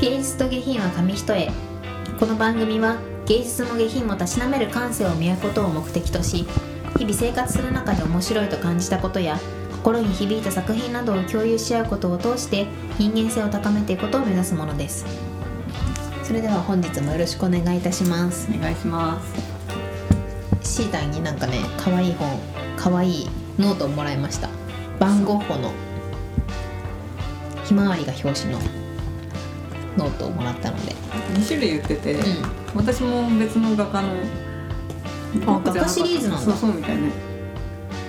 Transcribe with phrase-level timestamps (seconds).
[0.00, 1.50] 芸術と下品は紙一重。
[2.18, 2.96] この番組は
[3.26, 6.46] 芸術も下品もたしなめる感性を磨くことを目的とし
[6.96, 9.38] 日々生活する中で面白いと感じたことや
[9.72, 12.66] 心に響いた作品などを共有し合うことを通して
[12.98, 15.04] 人間性を高めていくことを目指すものです。
[16.24, 18.48] それでは本日もよろしくお願いいたします。
[18.50, 19.20] お願いしま
[20.62, 20.76] す。
[20.76, 22.40] シータンになんかね可愛い本
[22.78, 23.28] 可愛い
[23.58, 24.48] ノートをもらいました。
[24.98, 25.70] 番号法の
[27.66, 28.60] ひまわりが表紙の
[30.00, 30.92] ノートをもらったので。
[31.34, 32.18] 2種類言ってて、う
[32.74, 34.08] 私も別の画家の
[35.46, 36.44] あ画家シリーズなんだ。
[36.44, 37.10] そうそうみたいね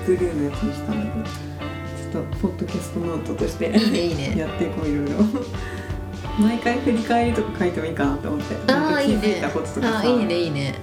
[0.05, 4.01] ブルーのやつにしたんだけどちょっとポッドキャストノートとしてんいいね。
[4.07, 5.15] いいねやっていこういろいろ。
[6.39, 9.43] 毎回振り返りとか書いてもいいかなと思ってああいいね。
[9.43, 10.75] づいいいねいいね。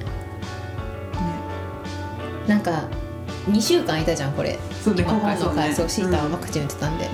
[2.47, 2.85] なんか
[3.51, 4.59] 2週間いたじゃんこれ。
[4.85, 5.55] そうね今今回そうね。
[5.57, 5.75] 回。
[5.75, 7.09] そうシータンはうんワクチン打ってたんで、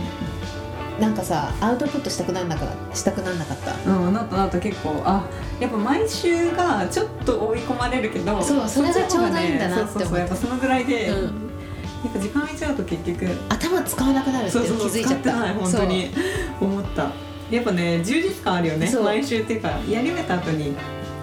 [1.01, 3.91] なんかさアウトプットしたくなんなかしたくなんなかった。
[3.91, 5.25] うん、なったなった結構あ
[5.59, 11.45] やっぱ毎週がちょっと追い込まれるけどそうそれがちょうどいいんだなって思ってそうそうそうやっぱそのぐらいで、うん。
[12.05, 15.31] やっぱ時間空いちゃうと結局頭使わなくなるってそうそう気づいちゃった。
[15.31, 16.11] 使ってない本当に。
[16.61, 17.11] 思った。
[17.51, 19.05] やっぱね充実感あるよねそう。
[19.05, 20.75] 毎週っていうかやり終えた後に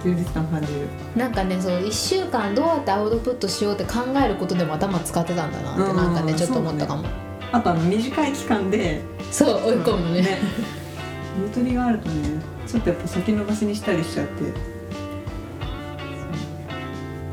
[0.03, 0.79] 充実感感じる。
[0.81, 0.85] そ
[1.15, 7.03] うなんかねそう1週間どうやってアウトプットしようって考えることでも頭使ってたんだなってうんなんかねちょっと思ったかも
[7.51, 10.39] あとあの短い期間でそう追い込むのね。
[11.41, 14.71] ゆとりがあるとねちょっとやっぱ先延ばしにしたりしちゃって。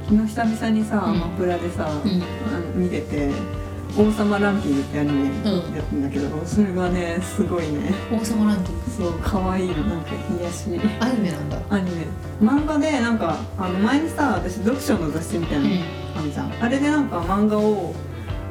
[0.09, 1.03] 昨日久々にさ、うん。
[1.11, 2.11] アマプラでさ、うん。
[2.11, 3.31] あの見てて
[3.99, 7.93] 「王様ランキング」ってアニメやうんってんだけど、それがねすごいね。
[8.11, 8.81] 王様ランキング。
[8.91, 10.81] そう可愛いのなんか癒し。
[11.01, 11.59] アニメなんだ。
[11.69, 12.07] アニメ。
[12.43, 15.81] 漫画でなんかあの前にさ私読書の雑誌みたいなのうん。
[16.19, 17.95] あるじゃん、あれでなんか漫画を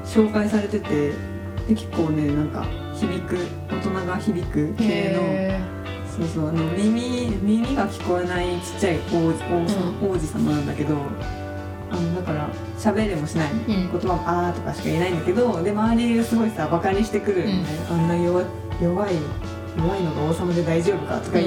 [0.05, 1.13] 紹介されてて
[1.67, 2.65] で結構ねなんか
[2.95, 3.37] 響く
[3.69, 5.59] 大人が響く系のへ
[6.07, 9.27] そうそうあの耳耳が聞こえないちっちゃい王
[10.07, 10.95] 王,、王子様なんだけど
[11.91, 13.65] あのだから喋れもしない、ん。
[13.65, 18.43] 言葉も「あー」とかしか言えないんだけどで周りがすごいさバカにしてくるよね、あんな弱
[18.81, 19.15] 弱い
[19.77, 21.37] 弱いのが王様で大丈夫かとか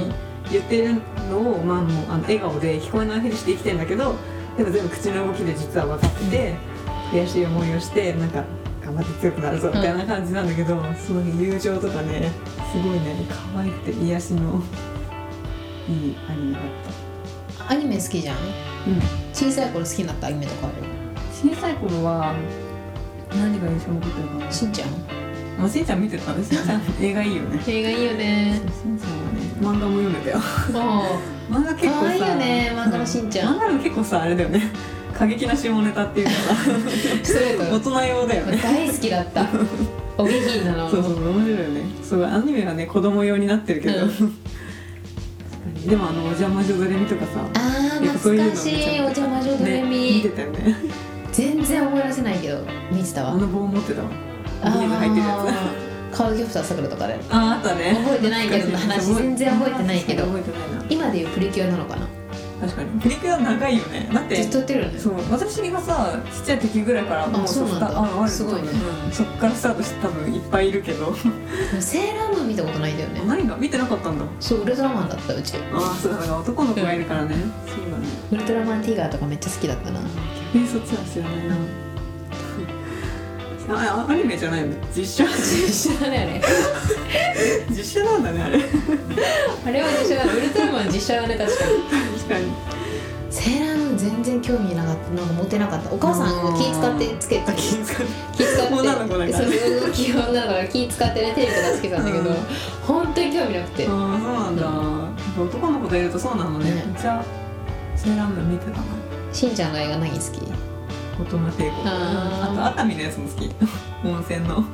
[0.50, 0.94] 言ってる
[1.30, 4.14] のを、まあ、もうあの笑顔で聞こえないふりして生きてんだけど
[4.56, 6.54] でも全部口の動きで実は分かってて、
[7.12, 8.44] 悔しい思いをしてなんか
[8.90, 12.30] 頑張って強くなるぞみたいな感じなんだけど、すごい友情とかね
[12.72, 13.24] すごいね
[13.54, 14.60] 可愛くて癒しの
[15.88, 18.36] いいアニメだっーアニメ好きじゃん？
[18.36, 19.00] た、うん、
[19.32, 20.76] 小さい頃好きになったアニメとかある？
[21.54, 22.34] 小さい頃は
[23.30, 24.50] 何が印象に残ってるかな？
[24.52, 24.88] しんちゃん？
[25.64, 26.60] あしんちゃん見てたんですよ
[27.00, 27.62] 映画いいよね。
[27.66, 28.60] 映画いいよね。
[28.82, 30.38] しんちゃんはね漫画も読んでたよ。
[30.38, 31.04] も
[31.50, 33.54] 漫画結構さ可愛いよね漫画のしんちゃん。
[33.56, 34.62] 漫画でも結構さあれだよね
[35.20, 36.32] 過激な下ネタっていうか
[37.22, 38.56] ストレー大ト人用だよね。
[38.56, 39.46] 大好きだった。
[40.16, 40.90] お下品なの。
[40.90, 41.82] そうそう面白いよね。
[42.02, 44.42] そうアニメはね子供用になってるけど、うん。
[45.86, 47.58] でもあのお邪魔女ドレミとかさあ
[48.00, 50.74] 懐かしいお邪魔女ドレね、見ミてたよね。
[51.32, 53.32] 全然思い出せないけど見てたわ。
[53.32, 54.08] あの棒持ってたわ。
[54.08, 54.88] ビー。
[54.88, 55.44] ズ入ってるや
[56.12, 56.16] つ。
[56.16, 57.20] カウギョプターさくらとかで。
[57.28, 57.94] ああったね。
[58.02, 59.14] 覚えてないけど話。
[59.14, 60.24] 全然覚えてないけど。
[60.24, 60.84] 覚えてないな。
[60.88, 62.08] 今でいうプリキュアなのかな
[62.60, 63.00] 確かに。
[63.00, 64.08] プリキュア長いよね。
[64.12, 64.98] だってずっとやってるよね。
[64.98, 65.14] そう。
[65.30, 68.68] 私がさちっちゃい時ぐらいからもうそうなああるすごいね。
[69.06, 69.12] うん。
[69.12, 71.14] そっからスタートして多分いっぱいいるけど。
[71.80, 73.22] セーラームーン見たことないんだよね。
[73.26, 74.24] 何が見てなかったんだ。
[74.38, 75.56] そうウルトラマンだったうち。
[75.56, 77.34] ああそうだから男の子がいるからね、
[77.66, 78.06] そうだね。
[78.32, 80.00] ウルトラマンティガーとかめっちゃ好きだったな。
[80.52, 81.56] 逆にそっちは知らないな
[83.72, 84.74] ああアニメじゃないの？
[84.94, 86.42] 実写実写だね。
[87.70, 88.42] 実写なんだね。
[88.42, 88.66] あれ確
[89.66, 90.32] あれあれは実写だね。
[90.32, 91.70] ウルトラマン実写だね確かに。
[92.28, 92.52] かに。
[93.30, 95.10] セーラームーン全然興味なかった。
[95.10, 97.94] なんか持てなかったお母さんが気使ってつけてあ気遣って
[98.36, 99.44] 気使って女の子だからそ
[100.32, 102.36] だから気使ってねテレビとかつけてたんだけど、うん。
[102.82, 103.86] 本当に興味なくて。
[103.88, 106.70] ああそうなんだ、男の子といるとそうなのね。
[106.70, 106.84] ね。
[106.86, 107.24] めっちゃ
[107.96, 108.84] セーラームーン見てたな
[109.32, 110.69] しんちゃんの映画何好き？
[111.20, 113.50] 大人帝国あと熱海のやつも好き。
[114.02, 114.64] 温泉の。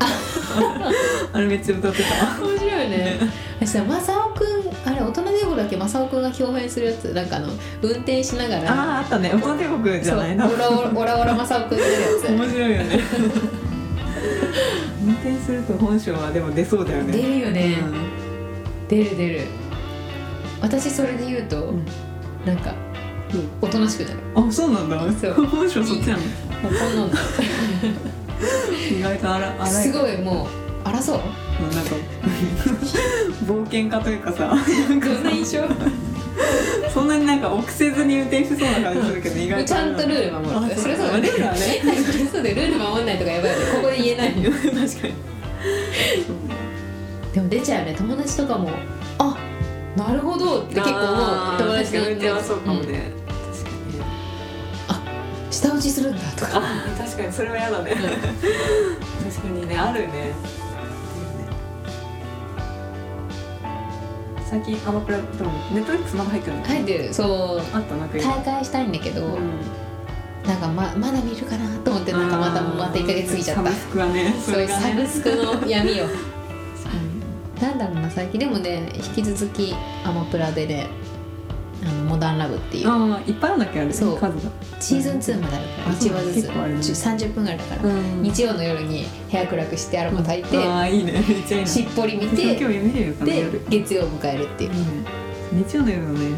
[1.32, 2.44] あれめっちゃ歌ってた。
[2.44, 3.18] 面白いね。
[3.60, 4.44] 私さ正雄く
[4.86, 5.76] んあれ大人帝国だっけ？
[5.76, 7.12] 正雄くんが共演するやつ。
[7.12, 7.48] なんかあの
[7.82, 8.72] 運転しながら。
[8.72, 9.30] あああったね。
[9.34, 10.46] 大人帝国じゃないな。
[10.46, 12.28] オラオラオラオラ正雄くんが出るやつ。
[12.30, 13.00] 面白いよね。
[15.04, 17.12] 運転すると本性はでも出そうだよね。
[17.12, 18.88] 出るよね、うん。
[18.88, 19.40] 出る出る。
[20.60, 21.84] 私それで言うと、ん。
[22.44, 22.72] なんか
[23.60, 24.18] おとなしくなる。
[24.34, 25.00] あそうなんだ。
[25.12, 25.32] そう。
[25.46, 26.26] 本性そっちなのも
[26.70, 27.18] うこんなんだ。
[28.98, 29.72] 意外と荒荒い。
[29.72, 30.48] すごいも
[30.84, 31.20] う争う。
[31.58, 31.94] うんなんか
[33.46, 34.54] 冒険家というかさ
[34.88, 35.62] どんな印象？
[36.92, 41.58] そんなになんか臆せずに運転しそうな感じするけど 意外とちゃんとルール守るあそれそうだルールはね。
[42.12, 43.64] それそうでルール守んないとかやばいよね。
[43.74, 44.50] ここで言えないよ。
[44.62, 45.14] 確かに。
[47.34, 47.94] でも出ちゃうね。
[47.96, 48.70] 友達とかも
[49.18, 49.36] あ
[49.96, 50.62] なるほど。
[50.62, 51.58] って結構思う。
[51.58, 53.26] 友達に言ってはそうかもね、うん。
[53.52, 54.04] 確かにね
[55.50, 56.50] 下打ちするんだとか。
[56.54, 60.34] あ確かにそれは嫌だね、確かにねあるね。
[64.48, 66.64] 最近アマプラでもネットフリックスまだ入ってるの？
[66.64, 67.14] 入ってる。
[67.14, 67.58] そう。
[67.74, 69.60] あったな大会したいんだけど、うん。
[70.46, 73.64] なんかままだ見るかなと思ってなんかまたまた1ヶ月過ぎちゃった。
[73.64, 76.04] サブスクはねそそうサブスクの闇を
[77.60, 78.40] なんだろうな最近。
[78.40, 79.74] でもね引き続き
[80.04, 80.88] アマプラでね
[81.84, 82.88] あのモダンラブっていう。
[82.88, 84.18] ああいっぱいあるんだっけあれそう。
[84.18, 84.50] 数が。
[84.80, 85.88] シーズン2まであるから。
[85.88, 86.34] あ1話ずつ。
[86.34, 86.80] 結構あるね。
[86.80, 88.22] 30分ぐらいだから、ん。
[88.22, 91.12] 日曜の夜に部屋暗くしてアロマ炊いて、ああいいね。
[91.12, 93.14] めっちゃいいなしっぽり見今て日見れる。
[93.14, 94.70] かなで夜月曜を迎えるっていう。
[95.52, 96.28] 日曜の夜のね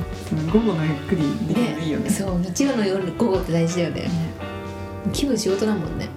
[0.52, 2.10] 午後のゆっくりできるのいいよね。
[2.10, 4.10] そう日曜の夜午後って大事だよね。
[5.12, 6.08] 気分仕事だもんね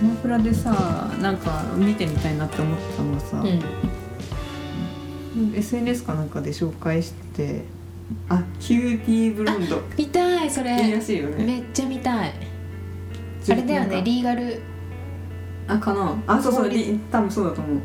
[0.00, 3.58] アマプラでさなんか見てみたいなって思ったのはさ、うん。
[5.54, 7.62] SNS かなんかで紹介して
[8.28, 9.80] あキューティーブロンド。
[9.96, 10.80] 見たいそれ。
[10.82, 11.44] いいらしいよね。
[11.44, 12.32] めっちゃ見たい。
[13.50, 14.60] あれだよねリーガル。
[15.66, 16.14] あかな。
[16.26, 17.78] あそうそうリ多分そうだと思う。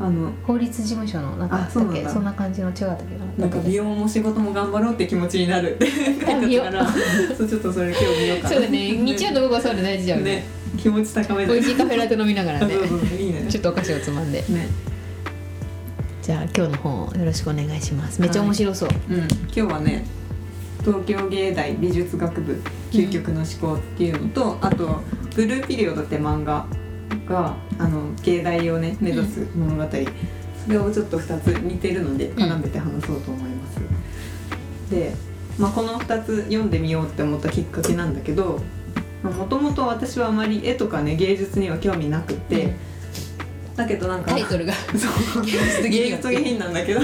[0.00, 3.04] あの法律事務所のなんかあそんな感じの違ったっけ？
[3.40, 6.86] なんか美容も仕事も頑張ろうって気持ちになるって書いてあったから
[7.36, 10.44] そうちょっとそれ今日見ようかなそうだね日曜の午後はそういうの大事だよねね
[10.76, 12.74] 気持ち高め美で味しいカフェラテ飲みながらね。
[13.18, 13.46] いいね。
[13.48, 14.40] ちょっとお菓子をつまんで。
[14.48, 14.68] ね。
[16.22, 18.20] じゃあ今日の本をよろしくお願いします。
[18.20, 19.18] めっちゃ面白そう、うん。
[19.18, 20.04] 今日はね
[20.82, 25.02] 東京芸大美術学部究極の思考っていうのと、あと
[25.36, 26.66] 「ブルーピリオド」って漫画
[27.28, 29.84] があの芸大をね目指す物語、
[30.64, 35.14] それをちょっと2つ似てるので絡めて話そうと思います、で、
[35.58, 38.60] まあ、この2つ読んでみようって思ったきっかけなんだけど
[39.30, 42.74] もともと私はあまり絵とかね芸術には興味なくて、うん。
[43.76, 44.72] だけどなんかタイトルが。
[45.32, 45.44] そう。
[45.44, 47.00] 芸術下品なんだけど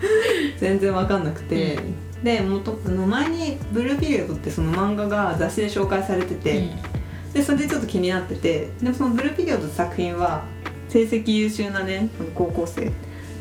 [0.58, 1.78] 全然わかんなくて、
[2.22, 6.68] で元あの前に「ブルーピリオド」ってその漫画が雑誌で紹介されてて、
[7.32, 10.44] でそれでちょっと気になっててでもその「ブルーピリオド」って作品は
[10.88, 12.90] 成績優秀なね高校生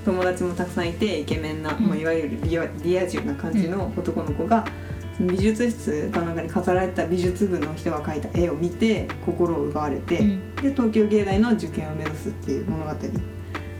[0.06, 1.88] 友達もたくさんいてイケメンな、うん。
[1.88, 4.72] まあ、いわゆるリアリア充な感じの男の子が、その
[5.20, 10.56] 美術室かなんかに飾られた美術部の人が描いた絵を見て心を奪われて、うん。
[10.56, 12.92] で東京芸大の受験を目指すっていう物語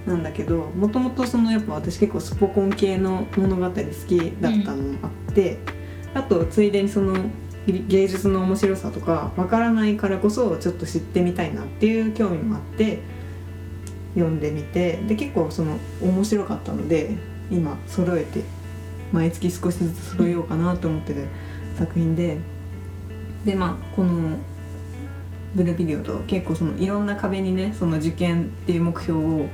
[0.06, 3.74] なんだけどもともとそのやっぱ私結構スポコン系の物語好
[4.08, 5.60] きだったのもあって、
[6.14, 7.16] あとついでにその
[7.68, 13.00] 芸術の面白さとかわからないからこそちょっと知ってみたいなっていう興味もあって
[14.16, 17.18] 読んでみてで結構その面白かったので
[17.52, 18.42] 今揃えて
[19.12, 21.28] 毎月少しずつ揃えようかなと思ってる
[21.78, 22.38] 作品で
[23.46, 24.38] でまあこの
[25.56, 29.46] ブルービデオと結構そのいろんな壁にねその受験っていう目標を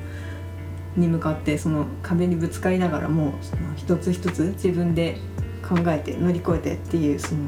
[0.96, 5.18] に向かってその壁にぶつかりながらもその一つ一つ自分で
[5.68, 7.48] 考えて乗り越えてっていうその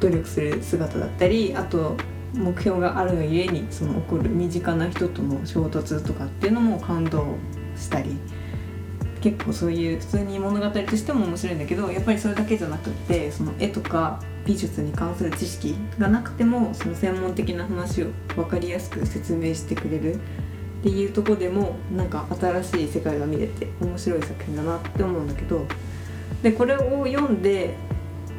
[0.00, 1.96] 努力する姿だったりあと
[2.34, 7.36] 目標があるがゆえにその起こる身近な人との衝突とかっていうのも感動
[7.76, 8.16] したり
[9.22, 20.18] 結構そういう普通に物語としても面白いんだけどやっぱりそれだけじゃなくってその絵とか美術に関する知識がなくてもその専門的な話を分かりやすく説明してくれるっ
[20.82, 25.64] ていうとこでもなんか新しい世界が見れて面白い作品だなって思うんだけど
[26.42, 27.76] でこれを読んで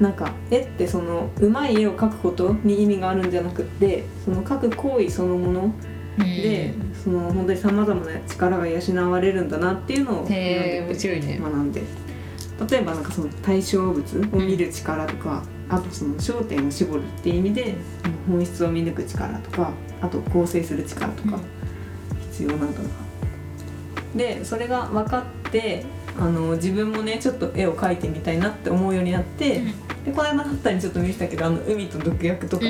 [0.02, 5.74] なんか絵ってそのうまい絵を描くことに意味があるんじゃなくってその描く行為そのもの
[6.18, 11.40] で、その本当にさまざまな力が養われるんだなっていうのをへー読んでて面白いね。
[11.42, 11.82] 学んで。
[12.70, 17.76] 例えばなんかその対象物を見る力とか、あとその焦点を絞るっていう意味で
[18.28, 21.40] 本質を見抜く力とかあと構成する力とか
[22.32, 22.90] 必要なんだな、
[24.16, 25.84] でそれが分かって
[26.20, 29.62] あの自分もねちょっと絵を描いてみたいなって思うようになって、
[30.06, 32.66] でこの間あったにちょっと見せたけどあの海と毒薬とか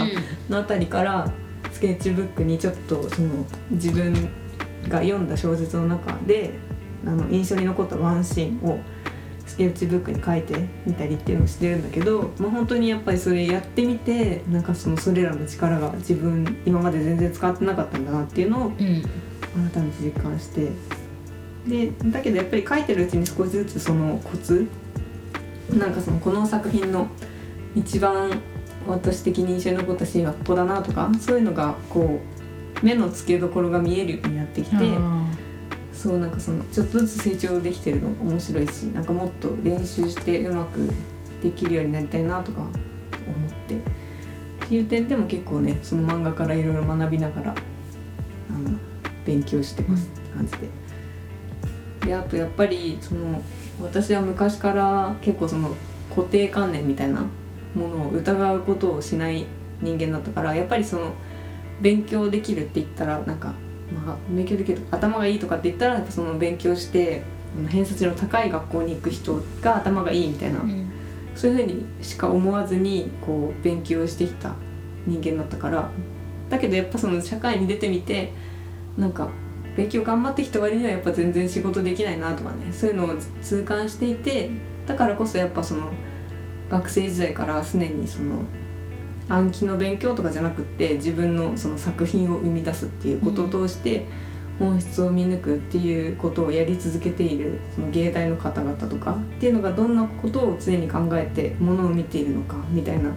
[0.49, 1.31] のあたりからス
[1.83, 4.13] ケッチブックにちょっとその自分
[4.87, 6.51] が読んだ小説の中で
[7.05, 8.79] あの印象に残ったワンシーンを
[9.45, 20.71] スケッチブックに書いてみたりっていうのをしてるんだけど、まあ、本当にやっぱりそれやってみてなんかそのそれらの力が自分今まで全然使ってなかったんだなっていうのを改めて実感して。
[21.67, 24.67] でだけどやっぱり書いてるうちに少しずつそのコツ
[25.69, 27.07] なんかそのこの作品の
[27.73, 28.41] 一番
[28.87, 32.19] 私的に印象に残ったシーンはここだなとかそういうのがこ
[32.81, 34.75] う目の付けどころが見えるようになってきて
[35.93, 40.89] そうなんかそのちょっとずつ成長できてるの面白いしなんかもっと練習してうまく
[41.41, 42.71] できるようになりたいなとか思っ
[43.67, 44.03] て。
[44.63, 47.55] っていう点でも結構ねその漫画からいろいろ学びながら
[48.49, 48.77] あの
[49.25, 50.69] 勉強してますって感じで。
[52.05, 53.41] であとやっぱりその
[53.81, 55.75] 私は昔から結構その
[56.09, 57.25] 固定観念みたいな
[57.75, 59.45] ものを疑うことをしない
[59.81, 61.13] 人間だったからやっぱりその
[61.81, 63.53] 勉強できるって言ったらなんか、
[64.05, 67.23] まあ、勉強できる頭がいいとかって言ったらやっぱその勉強して
[67.69, 70.91] 偏差値の高い学校に行く人が頭がいいみたいな、うん。
[71.35, 74.55] そういうふうにしか思わずにこう勉強してきた
[75.05, 75.89] 人間だったから
[76.49, 78.31] だけどやっぱその社会に出てみて
[78.97, 79.29] なんか
[79.75, 84.51] 勉強頑張ってきた割にはやっぱ全然仕事できないなとかねそういうのを痛感していて
[84.85, 85.91] だからこそやっぱその
[86.69, 88.43] 学生時代から常にその
[89.29, 94.05] 暗記の勉強とかじゃなくって自分のその作品を生み出すっていうことを通して
[94.59, 103.11] 本質を見抜くっていうことをやり続けているその芸大の方々とかっていうのがどんなことを常に考えてものを見ているのかみたいな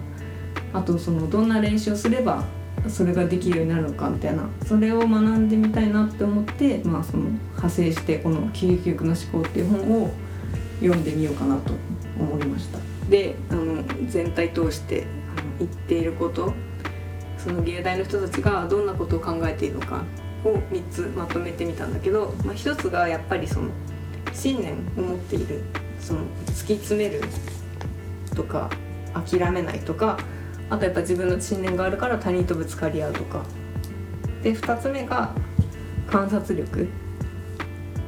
[0.73, 2.43] あとそのどんな練習をすれば
[2.87, 10.11] それができるようになるのかみたいなそれを学んでみたいなって思って、まあ、その派生してこの「究極の思考」っていう本を
[10.79, 11.73] 読んでみようかなと
[12.19, 12.86] 思いました。
[13.09, 15.05] であの全体通して
[15.37, 16.53] あの言っていること
[17.37, 20.03] その芸大の人たちがどんなことを考えているのか
[20.43, 23.69] を3つまとめてみたんだけど、まあ、1つがやっぱりその
[24.33, 25.63] 信念を持っている
[25.99, 27.21] その突き詰める
[28.35, 28.69] とか
[29.13, 30.17] 諦めないとか
[30.69, 33.43] あとやっぱ自分の信念があるから他人とぶつかり合うとか。
[34.43, 35.33] で2つ目が
[36.07, 36.87] 観察力。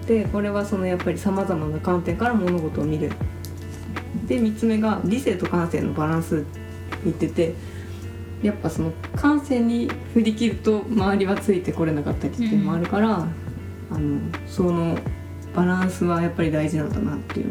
[0.07, 3.11] でこれはそのやっぱりさまざまな観点から物事を見る。
[4.29, 6.59] で3つ目が理性と感性のバランスって
[7.03, 7.55] 言ってて
[8.43, 13.27] やっぱその感性に振り切ると周りはついてこれなかったりっていうのもあるから、
[13.91, 14.97] あのその
[15.53, 17.47] バランスはやっぱり大事なんだなっていう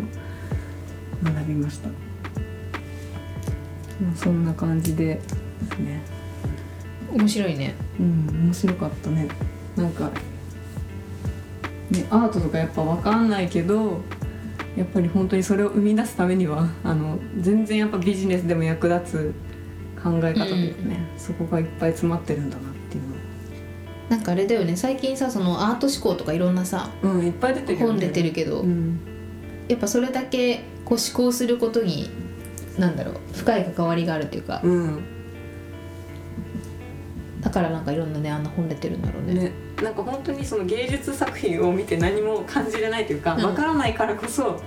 [1.23, 1.95] のを学びました、ま
[4.15, 5.21] あ、そんな感じでで
[5.75, 6.01] すね。
[7.13, 7.75] 面白いね。
[7.99, 9.29] うん面白かったね。
[9.77, 10.11] なんか
[11.91, 14.01] ねアートとかやっぱ分かんないけど
[14.79, 19.35] やっぱり本当にそれを生み出すためにはあの全然やっぱビジネスでも役立つ
[20.01, 23.03] 考え方というかね、そこがいっぱい詰まってるんだなっていう
[24.09, 24.77] なんかあれだよね。
[24.77, 29.01] 最近さそのアート思考とかいろんなさのうんいっぱい出てる本出てるけど、うん。
[29.69, 32.09] やっぱそれだけこう思考することに
[32.79, 35.05] なんだろう深い関わりがあるっていうか、うん。
[37.41, 39.35] だからなんかいろんなねあんな本出てるんだろうね。
[39.35, 43.45] ねなんか本当にその芸術作品を見て何も感じれないというかうん。
[43.45, 44.61] わからないからこそ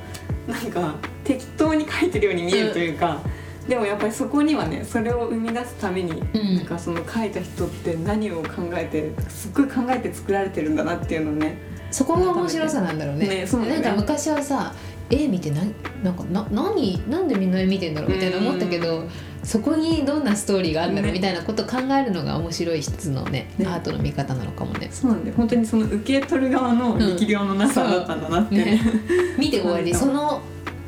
[0.48, 3.22] なんか適当に描いてるように見えるというか、
[3.68, 6.56] でもやっぱりそこにはねそれを生み出すために、うん。
[6.56, 11.58] なんかその描いた人って何を考えてすっごい考えて作られてるんだなっていうのをね
[11.92, 13.28] そこが面白さなんだろうね。
[13.28, 13.80] ねそうだね。
[13.80, 14.74] なんか昔はさ
[15.10, 15.62] 絵見てな
[16.04, 19.08] なんかな何なんでみんな絵見てんだろうみたいな思ったけど
[19.44, 21.18] そこにどんなストーリーがあるんだろうね。
[21.18, 23.66] みたいなことを考えるのが面白い一つのねね。
[23.66, 24.90] アートの見方なのかもね。
[24.92, 28.82] そうなんで本当にその受け取る側の力量のなさだったんだなって、ね
[29.38, 30.42] 見て終わりその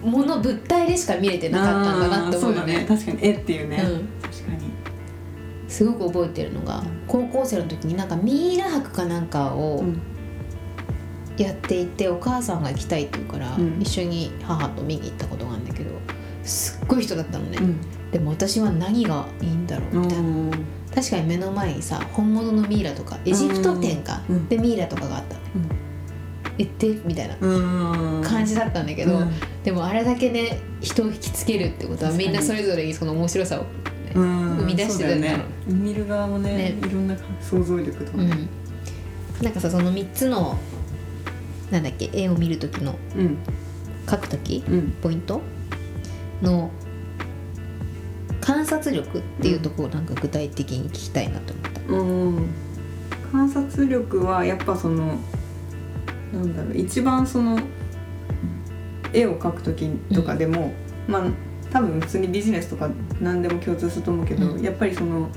[0.03, 2.79] もの物体でしか見れてなかったんだなって思うよね。
[2.79, 2.85] ね。
[2.87, 4.07] 確かに絵っていうね、うん。
[4.21, 4.71] 確かに。
[5.67, 10.01] すごく覚えてるのが高校生の時になんかミイラ博かなんかをうん。
[11.35, 13.81] やっていてお母さんが行きたいって言うから、うん。
[13.81, 15.89] 一緒に母と見に行ったことがあるんだけど
[16.43, 17.81] すっごい人だったのね、うん
[18.13, 20.51] でも私は何がいいんだろうみたいな、うん。
[20.93, 24.47] 確かに目の前にさ本物のミイラとかエジプト展か、うん。
[24.47, 25.35] でミイラとかがあった。
[26.59, 28.23] えってみたいなうん。
[28.23, 29.31] 感じだったんだけど、うん。
[29.63, 33.65] でもあれだけね人を引きつけるってことはみんなそれぞれにその面白さを、
[34.13, 36.77] 生み出してるんだろう見る側もねね。
[36.79, 38.25] いろんな想像力とかね。
[39.39, 40.59] うん、なんかさその3つの
[41.71, 43.39] なんだっけ絵を見る時のうん。
[44.05, 44.91] 描く時うん。
[45.01, 45.41] ポイント
[46.43, 46.69] の
[48.43, 51.81] 観察力っていうところをなんか具体的に聞きたいなと思った。
[51.93, 52.49] うん
[53.31, 55.17] 観察力はやっぱその
[56.33, 57.57] なんだろう一番その
[59.11, 60.71] 絵を描く時とかでも、
[61.07, 61.23] まあ
[61.71, 64.61] 多分普通にビジネスとか何でも共通すると思うけど、うん。
[64.61, 65.29] やっぱりその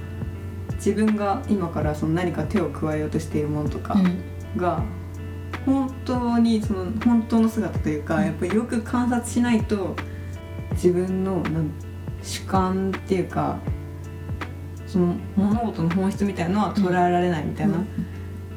[0.75, 4.61] 自分が今からその何か手を加えようとしているものとかうん。
[4.61, 4.83] が、
[5.65, 8.25] 本当にその本当の姿というか、うん。
[8.27, 9.97] やっぱりよく観察しないと
[10.73, 11.71] 自分のなん
[12.27, 13.59] 主観っていうか
[14.87, 17.87] その物事の本質みたいのは捉えられないみたいな、うん。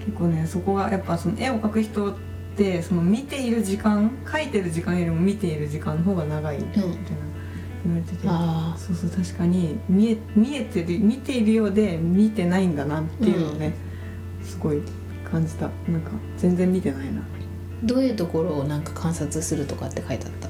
[0.06, 2.16] 結構ねそこがやっぱその絵を描く人っ
[2.58, 6.90] てその見ている時間描いてる時間よりも見ている時間の方が長いみたいな、
[7.86, 8.28] 言われてて。
[8.28, 13.74] あそうそう確かに見え見えてる見ているようで見てないんだなっていうのをね、
[14.44, 14.82] すごい
[15.30, 15.70] 感じた。
[15.88, 17.22] なんか全然見てないな。
[17.22, 17.24] ー
[17.84, 20.50] どういうところをなんか観察するとかって書いてあった？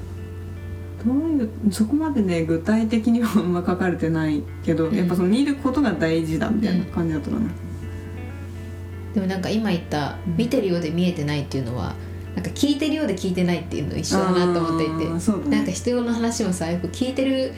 [1.04, 4.96] どういうそこまでね具体的にはあんま書かれてないけど、うん。
[4.96, 7.50] やっぱその見ることが大事だみたいな感じだったかな、
[9.14, 10.36] でもなんか今言ったうん。
[10.36, 11.94] 見てるようで見えてないっていうのは
[12.34, 15.56] なんか聞いてるようで聞いてないっていうの一緒だなと思っていて、ね。
[15.56, 17.52] なんか人の話もさよく聞いてる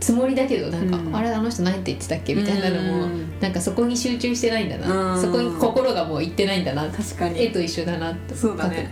[0.00, 1.14] つもりだけどなんか、うん。
[1.14, 3.40] あれあの人何て言ってたっけみたいなのも、うん。
[3.40, 5.20] なんかそこに集中してないんだな、うん。
[5.20, 6.88] そこに心がもういってないんだな。
[6.90, 7.42] 確かに。
[7.42, 8.90] 絵と一緒だなってそうだね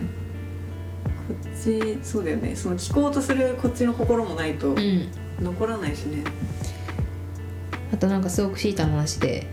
[1.63, 2.55] ちそうだよね。
[2.55, 5.07] その聞こうとするこっちの心もないとうん。
[5.41, 6.23] 残らないしね。
[7.93, 9.47] あとなんかすごくシータの話で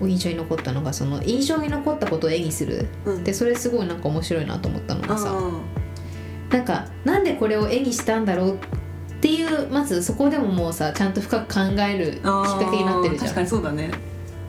[0.00, 2.86] 印象に残ったのがその印象に残ったことを絵にする。
[3.04, 3.24] うん。
[3.24, 13.90] でそれすごいなんか面白いなと思ったのがさあなんかなんでこれを絵にしたんだろうっていうまずそこでももうさちゃんと深く考えるきっーかけになってるじゃ確かんにそうだね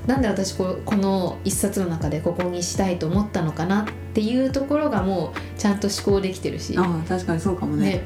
[0.10, 3.86] なんで私ここの一冊の中でここにしたいと思ったのかなっ
[4.16, 6.76] ていうところがもうちゃんと思考できてるし。
[6.76, 7.92] ああ確かにそうかもね。
[7.92, 8.04] ね。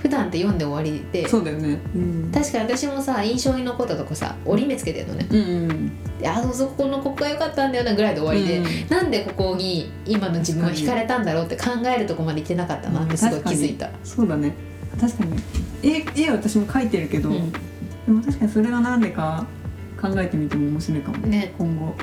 [0.00, 1.28] 普段って読んで終わりで。
[1.28, 1.80] そうだよね。
[1.94, 2.32] うん。
[2.34, 5.28] 確かに私もさ印象に残ったとこさ折り目つけてるのね。
[5.30, 5.42] うんう
[5.72, 14.54] んであそうそうここのここが良かったんだよなぐらいで終わりで、うんなんでここに今の自分は惹かれたんだろうって考えるとこまで行ってなかったなってすごい気づいた、そうだね。
[15.00, 15.36] 確かに。
[15.84, 17.52] 絵絵は私も描いてるけど、うん。
[17.52, 17.58] で
[18.08, 19.46] も確かにそれがなんでか
[20.04, 21.26] 考えてみても面白いかも。
[21.26, 21.54] ね。
[21.56, 21.94] 今後。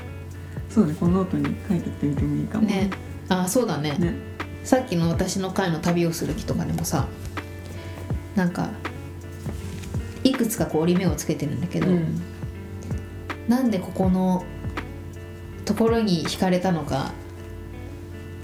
[0.69, 2.67] そうねこのノートに書いてってみてもいいかも。
[2.67, 2.89] ね。
[3.29, 3.95] あそうだね。
[3.99, 4.15] ね。
[4.63, 7.07] さっきの私の会の旅をする気とかでもさ
[8.35, 8.69] なんか
[10.23, 12.21] いくつかこう折り目をつけてるんだけど、うん。
[13.47, 14.45] なんでここの
[15.65, 17.11] ところに惹かれたのか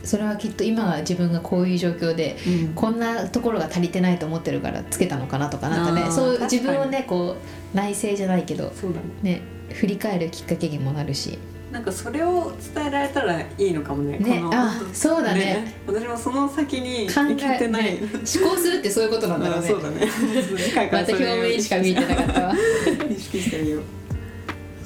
[0.07, 2.73] それはきっと今が自分がこういう状況でうん。
[2.73, 6.09] こんなところが足りてないと思ってるからつけたのかなとかなんかね。
[6.09, 7.35] そう自分をねこ
[7.73, 9.31] う内省じゃないけどそうだね。
[9.33, 9.41] ね
[9.73, 11.37] 振り返るきっかけにもなるし。
[11.71, 15.75] なんかそれを伝えられたらいいのかもねねあそうだね。
[15.85, 19.67] 私もその先に行けてない、ね思考するってそういうことなんだろうね。
[19.67, 20.07] あそうだね。
[20.89, 22.53] また表面しか見えてなかったわ。
[23.11, 23.81] 意識してみよう。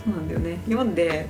[0.04, 0.58] そうなんだよね。
[0.66, 1.28] 読んで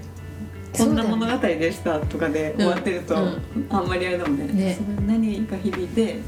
[0.77, 3.41] こんな物語でしたとかで終わってると、うん。
[3.69, 4.45] あんまりあれだもんね。
[4.45, 4.77] ね。
[5.07, 6.19] 何が響いて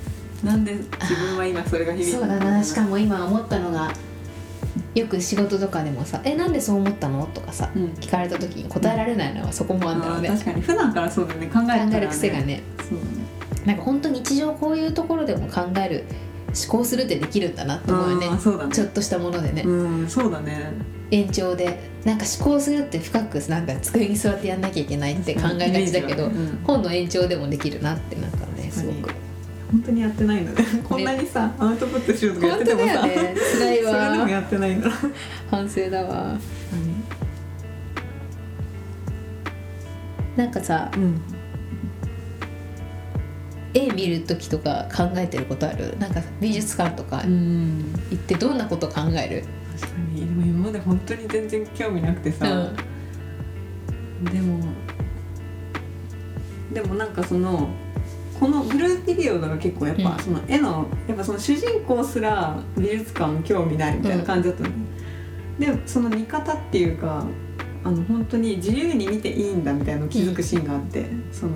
[0.43, 2.63] なんで自分は今それが響いてそうだな。
[2.63, 3.91] しかも今思ったのが
[4.95, 7.85] よく仕事とかでもさ「えなんでそう思ったの?」とかさうん。
[7.99, 10.29] 聞かれた時に答えられないのはそこもあるんだろうね。
[10.29, 10.61] あー確かに。
[10.61, 11.47] 普段からそうだね。
[11.47, 12.61] 考えね、考える癖がね。
[12.79, 13.11] そうだね。
[13.65, 16.03] なんか本当日常こういうところでも考える
[16.53, 18.27] 思考するってできるんだなって思うよね。
[18.27, 18.75] あーそうだね。
[18.75, 20.71] ちょっとしたものでね、うんそうだね。
[21.11, 26.59] 延長でなんか思考するって深くなんか机に座ってやんなきゃいけないって考えがちだけど、うん。
[26.63, 29.11] 本の延長でもできるなってなんかねすごく。
[29.71, 33.15] 本当にやってないんだねこんなにさアウトプットしようとかやっててもさ、ね。
[33.15, 34.91] 辛いそれでもわやってないんだ
[35.49, 36.37] 反省だわ。
[40.35, 41.21] なんかさうん
[43.73, 45.97] 絵見る時とか考えてることある？
[45.99, 47.93] なんか美術館とかうん。
[48.11, 49.45] 行ってどんなこと考える？
[49.79, 50.21] 確かに。
[50.21, 52.45] でも今まで本当に全然興味なくてさ、
[54.31, 54.59] でも
[56.73, 57.69] でもなんかその
[58.39, 60.19] このブルーピリオドが結構やっぱ、うん。
[60.19, 64.69] その絵のやっぱその主人公すら美術館興味ないみたいな感じだったの、
[65.59, 67.25] でその見方っていうか
[67.83, 71.53] あの本当に自由に見ていいんだみたいなのを気づくシーンがあって、その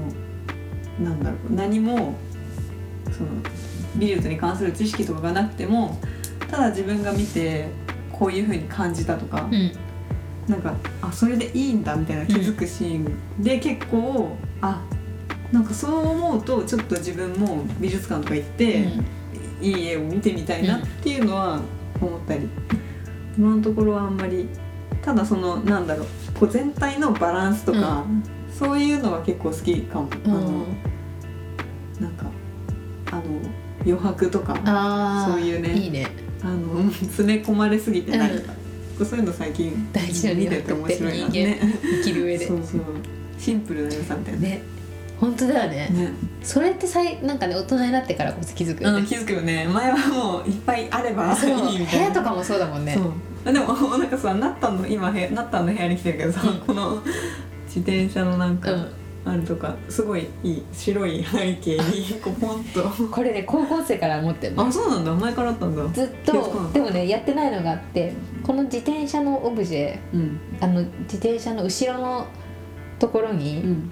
[0.99, 2.15] なんだろう何も
[3.11, 3.29] その
[3.95, 5.99] 美術に関する知識とかがなくても
[6.49, 7.69] ただ自分が見て
[8.11, 9.71] こういう風に感じたとか、うん。
[10.47, 14.81] なんかあそれでいいんだみたいな気づくシーンで結構、あ
[15.51, 18.87] なんかそう思うとちょっと自分も美術館とか行って、
[19.61, 21.61] いい絵を見てみたいなっていうのは
[22.01, 22.47] 思ったり、
[23.37, 24.47] 今のところはあんまり
[25.01, 26.07] ただそのなんだろう
[26.39, 28.05] こう全体のバランスとか、
[28.57, 30.09] そういうのは結構好きかも。
[30.25, 30.31] うん。
[30.31, 30.65] あの
[31.99, 32.25] なんか
[33.11, 33.23] あの
[33.85, 36.07] 余白とかそういうねいいね。
[36.43, 38.53] あの 詰め込まれすぎてないとか、
[39.05, 41.27] そういうの最近大事な見てて面白いな。
[41.29, 41.59] ね。
[42.03, 42.47] 生きる上で。
[42.47, 42.81] そうそう。
[43.37, 44.39] シンプルな良さみたいな。
[44.41, 44.61] ね。
[45.19, 45.89] 本当だよね。
[45.91, 46.13] ね。
[46.43, 48.99] それってさいなんかね大人になってからこそ気づくよね。
[48.99, 49.67] うん、気づくよね。
[49.67, 51.69] 前はもういっぱいあればそう。
[51.69, 52.05] いいみたいな。
[52.05, 52.93] 部屋とかもそうだもんね。
[52.93, 53.11] そう。
[53.45, 56.59] あでも なんかさナッタンの今部屋ナッタンの部屋に来てるけどさ、うん。
[56.59, 57.01] この
[57.67, 58.91] 自転車のなんか、うん。
[59.25, 62.81] あるとかすごいいい白い背景にこうポンと。
[63.11, 64.65] これね高校生から持ってるの。
[64.65, 65.13] あそうなんだ。
[65.13, 65.85] 前からあったんだ。
[65.89, 70.39] ずっとでもねやってないのがあってこの自転車のオブジェうん。
[70.61, 72.27] あの自転車の後ろの
[72.99, 73.91] ところに、うん。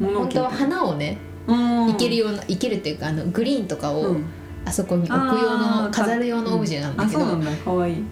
[0.00, 1.90] 物本当は花をねうん。
[1.90, 4.26] いけるようないけるっていうかあのグリーンとかを、うん。
[4.64, 7.52] あそこに置く用の飾る用のオブジェなんだけど、あそうなんだ。
[7.64, 8.04] 可愛い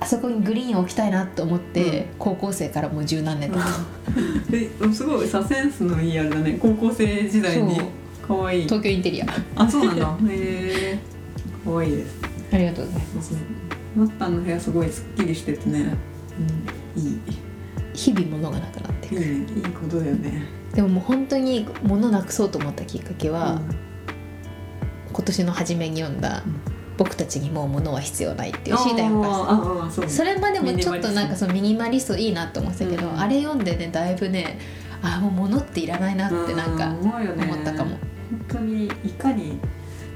[0.00, 3.66] あそこにグリーンを置きたいなと思って、高校生からもう十何年とか、
[4.50, 7.76] ですごいさセンスのいいあれだね高校生時代に。
[7.76, 7.86] そう。
[8.26, 8.64] 可愛い。
[8.64, 9.26] 東京インテリア。
[9.54, 10.98] あそうなんだ へえ。
[11.64, 12.16] 可愛いです。
[12.52, 13.34] ありがとうございます。
[13.96, 15.94] マッタンの部屋すごいすっきりしててね、
[16.96, 17.18] うん、いい。
[17.94, 19.46] 日々物がなくなっていくいいね。
[19.56, 20.42] いいことだよね。
[20.74, 23.62] でももう本当に物なくそうと思ったきっかけは、
[25.12, 26.60] 今年の初めに読んだうん
[26.96, 32.16] 「僕たちにもう物は必要ない」っていうシーターがああそれまでもちょっとなんかそのミニマリスト。
[32.16, 33.20] いいなって思ってたけど、うん。
[33.20, 34.58] あれ読んでねだいぶね
[35.02, 37.44] あもう物っていらないなってなんかう思うよね。
[37.44, 37.90] 思ったかも。
[37.90, 38.00] 本
[38.48, 39.58] 当にいかに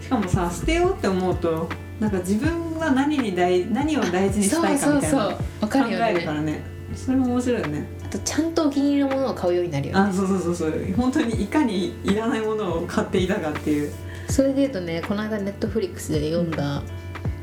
[0.01, 1.69] しかもさ捨てようって思うと
[2.01, 5.37] なんか自分は何に大何を大事にしたいかみたいな考
[5.85, 6.63] えるねからね。
[6.95, 7.87] それも面白いよね。
[8.05, 10.01] あとちゃんとお気に入りのものを買うようになるよね。
[10.01, 10.95] あそうそうそうそう。
[10.97, 13.93] 本当にいかにいらないものを買っていたかっていう
[14.31, 16.83] それで言うとねこの間ネットフリックスで読んだ、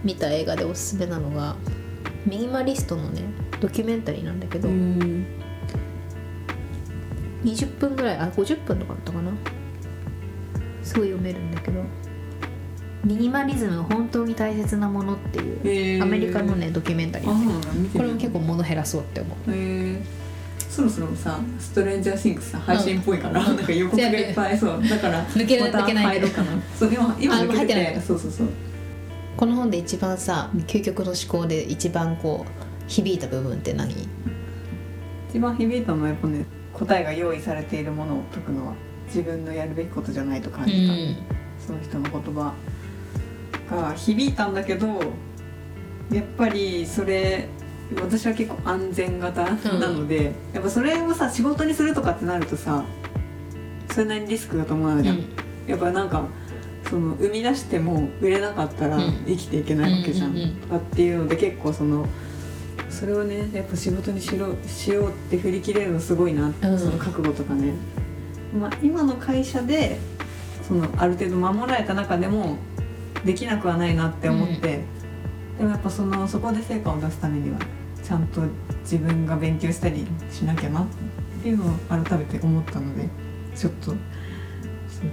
[0.03, 1.55] 見た映画でおすすめなのが
[2.25, 3.23] ミニマリストのね
[3.59, 5.25] ドキュメンタリーなんだけど、ん。
[7.43, 9.31] 20分ぐらいあ50分とかだったかな？
[10.83, 11.83] すごい読めるんだけど
[13.03, 17.71] ミニマリズム本当に大切なものっていうアメリカのねドキュメンタリーなんだ。
[17.73, 17.91] 見てみよう。
[17.91, 19.51] これも結構物減らそうって思う
[20.77, 26.51] そろそろさストレンジャーシングスさ配信っぽいから、なんか予告がいっぱいそうだから抜けまた抜けない入ろうかな。
[26.77, 27.93] そう今今あ抜けててない。
[27.95, 28.47] てそうそうそう。
[29.35, 32.51] この本で一番さ究極の思考で一番こう
[32.87, 34.07] 響いた部分って何？
[35.31, 38.75] 一番響いたのはやっぱね答えが用意されているものを解くのは
[39.07, 41.15] 自分のやるべきことじゃないと感うじた、ん。
[41.65, 42.53] その人の言葉
[43.71, 44.87] が響いたんだけど
[46.11, 47.49] やっぱりそれ
[47.95, 52.83] 私は結構安全型なので、やっぱそれをさ仕事にするとかってなるとさ
[53.91, 55.23] それなりにリスクだと思うじゃん、
[55.67, 56.27] やっぱなんか
[56.89, 59.25] その生み出しても売れなかったらうん。
[59.25, 62.07] 生きていけないわけじゃん,、うっていうので結構その
[62.89, 66.79] それをねやっぱ仕事にしろしようって振り切れるのすごいな、うん。
[66.79, 67.73] その覚悟とかね、
[68.57, 69.97] まあ、今の会社で
[70.67, 72.57] そのある程度守られた中でも
[73.25, 74.83] できなくはないなって思って、
[75.57, 77.57] でもやっぱそのそこで成果を出すためには
[78.07, 78.41] ちゃんと
[78.83, 80.85] 自分が勉強したりしなきゃなっ
[81.43, 83.09] ていうのを改めて思ったので
[83.53, 83.97] ちょっとそう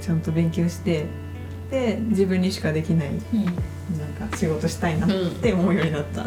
[0.01, 1.07] ちゃんと勉強して
[1.73, 3.45] で自分にしかできないうん。
[3.45, 5.11] なんか仕事したいなっ
[5.43, 6.25] て思うようになった、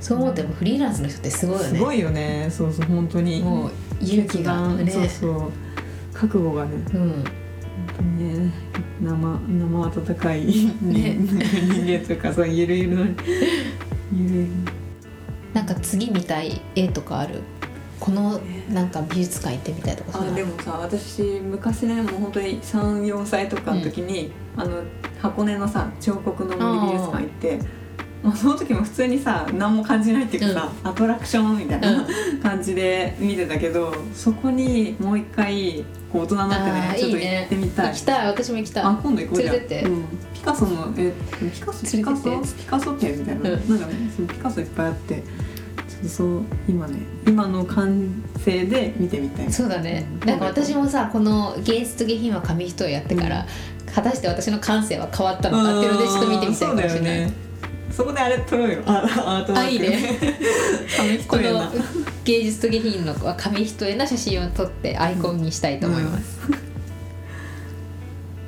[0.00, 1.68] そう思ってもフリーランスの人ってすごいよね。
[1.68, 2.48] すごいよね。
[2.50, 3.42] そうそう本当に。
[3.42, 4.90] もう勇気がね。
[4.90, 5.52] そうそう
[6.14, 6.70] 覚悟がね。
[6.94, 7.10] うん。
[7.12, 7.24] 本
[7.96, 8.52] 当にね
[9.02, 11.38] 生生温かい、ね、人
[11.82, 13.16] 間というかそうゆるゆるのゆる
[14.12, 14.48] ゆる
[15.52, 17.42] なんか次見たい絵とかある？
[17.98, 24.82] このなんか美術館行ってみたいとかさあでもさ私昔ねもう本当に34歳とかの時に、あの
[25.20, 27.58] 箱根のさ彫刻の森美術館行って
[28.22, 32.06] もうその時も普通にさ何も感じないっていうかさ、アトラクションみたいな
[32.42, 37.88] 感じで見てたけどそこにもう一回こう大人になってねちょっと行ってみたい。
[37.88, 38.26] 行きたい。
[38.26, 38.84] 私も行きたい。
[38.84, 39.54] あ今度行こうじゃん。
[39.54, 39.88] 連れてって。
[39.88, 40.04] うん。
[40.34, 41.12] ピカソのえ
[41.52, 41.86] ピカソ？
[41.86, 42.42] ピカソ？
[42.42, 43.68] ピカソ展みたいな、うん。
[43.68, 45.14] なんかねそのピカソいっぱいあって。
[45.16, 45.22] ちょ
[46.00, 50.06] っとそう今ね今の完成で見てみたいそうだね。
[50.20, 50.28] うん。
[50.28, 53.46] なんか私もさこの芸術と下品は紙一重やってから、
[53.94, 57.32] 果たして私の感性は変わったのかっていうのでちょっと見てみたいかもしれない、
[58.00, 58.82] そこであれ撮ろうよ。
[58.86, 59.66] あアートワーク。
[59.66, 60.18] あいいね
[60.96, 61.72] 紙一こ重なの
[62.24, 66.38] 芸術と下品のは紙一重な写真を撮ってアイコンにしたいと思います、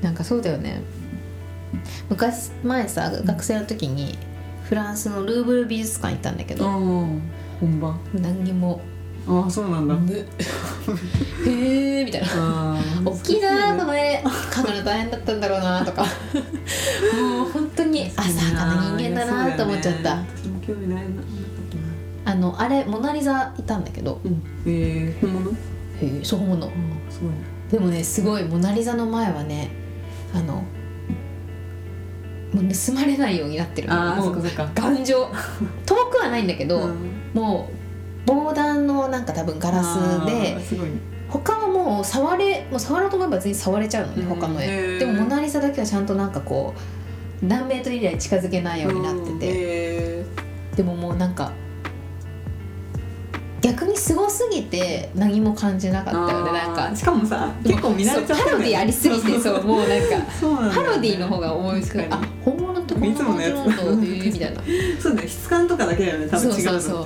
[0.01, 0.81] なんかそうだよね。
[2.09, 4.17] 昔前さ学生の時に
[4.65, 7.23] フランスのルーブル美術館行ったんだけど、うん
[7.61, 8.81] 本番何にも。
[9.29, 10.13] ああそうなんだ、「む
[11.47, 12.77] へえ」みたいな。
[13.05, 16.03] 大きいなこの絵描くの大変だったんだろうなとか。
[17.15, 20.25] もう本当に浅はかな人間だなと思っちゃった、
[20.67, 21.23] 興味ないな。
[22.25, 24.21] あのあれモナ・リザいたんだけど。
[24.25, 24.43] うん。
[24.67, 25.51] えー、本物？
[25.51, 25.55] へ
[26.03, 26.73] えそう思うのうん
[27.11, 27.37] すごいね。
[27.71, 29.71] でもねすごいモナ・リザの前はね
[30.35, 30.65] あの
[32.53, 33.93] もう盗まれないようになってる。
[33.93, 34.71] ああもそうっかそっか。
[34.75, 35.29] 頑丈。
[35.87, 36.97] 遠くはないんだけど、うん。
[37.35, 37.75] もう
[38.27, 40.93] 防弾のなんか多分ガラスあでーすごいね。
[41.29, 44.29] 他はもう触れもう触ろうと思えば別に触れちゃうのね、うん。
[44.29, 44.99] 他の絵、へー。
[44.99, 46.81] でもモナ・リザだけはちゃんとなんかこう
[47.43, 50.25] 何メートル以内近づけないようになってて、て
[50.77, 51.53] でももうなんか
[53.61, 64.63] 逆にすごすぎて何も感じなかったよねなんかしかもさ結構見慣れちゃそうパロディありすぎてそうもうなんかパロディの方が思いつくあ本物ってこんな感じなんだいつものやつへーみたいな
[65.01, 67.05] そうだよ質感とかだけだよね多分違うのってそう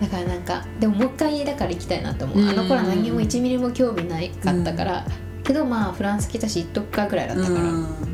[0.00, 5.06] だからなんかでももう一回だから行きたいなと思ううんあの頃は何にも1ミリも興味ないかったから、
[5.44, 8.09] けどまあフランス来たし行っとくかぐらいだったから、うん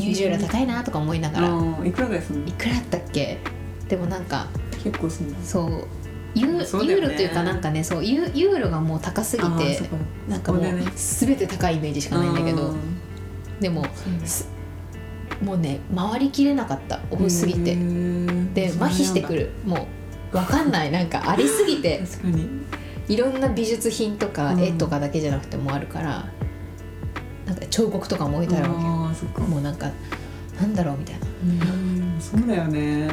[0.00, 1.86] 入場料高いなとか思いながら、うん。
[1.86, 2.46] いくらぐらいするの？
[2.46, 3.38] いくらだったっけ
[3.88, 4.48] でもなんか
[4.82, 5.36] 結構するの。
[5.42, 5.86] そう。
[6.34, 6.92] ユーね。
[6.92, 9.80] ユーロというかなんかねそうユーユーロがもう高すぎて
[10.28, 10.62] なんかもう
[10.94, 12.78] 全て高いイメージしかないんだけどうん。
[13.60, 13.84] でも
[14.24, 14.48] す
[15.42, 17.00] もうね回りきれなかった。
[17.10, 17.74] 多すぎて。
[18.54, 19.40] で麻痺してくる。
[19.40, 19.88] るも
[20.32, 20.90] う分かんない。
[20.92, 21.98] なんかありすぎて。
[22.08, 22.48] 確かに。
[23.08, 24.60] いろんな美術品とかうん。
[24.60, 26.28] 絵とかだけじゃなくてもあるから
[27.44, 28.99] なんか彫刻とかも置いてあるわけよ
[29.40, 29.90] もうなんか
[30.60, 31.26] なんだろうみたいな。
[31.26, 32.20] うん。
[32.20, 33.08] そうだよね。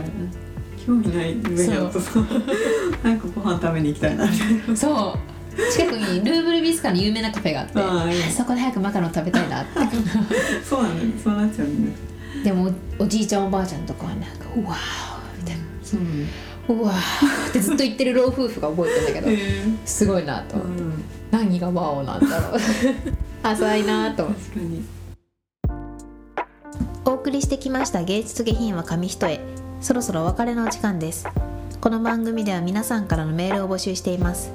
[0.86, 2.12] 興味ない上にあるとさ
[3.04, 4.26] 早くご飯食べに行きたいな。
[4.30, 5.72] みたいなそう。
[5.72, 9.72] 近くにルーブルビスカの有名なカフェがあってああいいそこで早くマカロン食べたいなって。
[10.64, 11.04] そうなんだ。
[11.04, 11.90] よそうなっちゃうんだ。
[11.92, 11.96] よ
[12.44, 15.64] でもおじいちゃんおばあちゃんとかはなんか「うわー」みたいな。
[15.84, 16.24] そうなんだ。
[16.24, 16.28] よ
[16.70, 19.38] 「うわー」ってずっと言ってる老夫婦が覚えてんだけどへ
[19.86, 21.04] すごいなとえうん。
[21.32, 22.60] 何がワオなんだろう。
[23.44, 24.84] 浅いなと確かに
[27.08, 29.40] お送りしてきました芸術下品は紙一重。
[29.80, 31.26] そろそろお別れのお時間です。
[31.80, 34.52] この番組では皆さんからのメールを募集しています。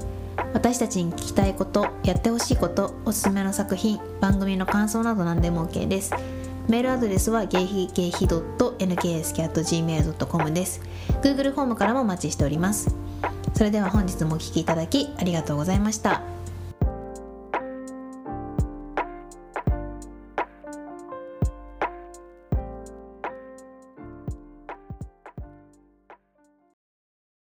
[0.52, 6.12] 私たちに聞きたいことやってほしいことおすすめの作品番組の感想など何でも OK です。
[6.68, 10.82] メールアドレスはゲイヒゲイヒ .nks.gmail.com です。
[11.22, 12.94] Google フォームからもお待ちしております。
[13.54, 16.20] それでは本日もお聴きいただきありがとうございました。